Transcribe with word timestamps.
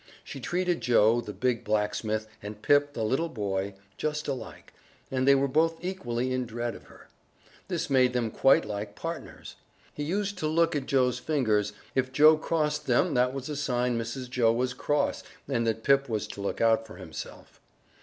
She 0.23 0.39
treated 0.39 0.81
Joe, 0.81 1.21
the 1.21 1.31
big 1.31 1.63
blacksmith, 1.63 2.27
and 2.41 2.59
Pip, 2.63 2.93
the 2.93 3.03
little 3.03 3.29
boy, 3.29 3.75
just 3.97 4.27
alike, 4.27 4.73
and 5.11 5.27
they 5.27 5.35
were 5.35 5.47
both 5.47 5.77
equally 5.85 6.33
in 6.33 6.47
dread 6.47 6.73
of 6.73 6.85
her. 6.85 7.07
This 7.67 7.87
made 7.87 8.13
them 8.13 8.31
quite 8.31 8.65
like 8.65 8.95
partners. 8.95 9.57
Whenever 9.95 9.95
Pip 9.95 9.95
came 9.95 9.95
into 9.95 9.95
the 9.95 10.01
house 10.01 10.07
he 10.07 10.17
used 10.17 10.37
to 10.39 10.47
look 10.47 10.75
at 10.75 10.87
Joe's 10.87 11.19
fingers; 11.19 11.73
if 11.93 12.11
Joe 12.11 12.35
crossed 12.35 12.87
them 12.87 13.13
that 13.13 13.31
was 13.31 13.47
a 13.47 13.55
sign 13.55 13.95
Mrs. 13.95 14.27
Joe 14.27 14.51
was 14.51 14.73
cross 14.73 15.21
and 15.47 15.67
that 15.67 15.83
Pip 15.83 16.09
was 16.09 16.25
to 16.29 16.41
look 16.41 16.59
out 16.61 16.87
for 16.87 16.95
himself. 16.95 17.61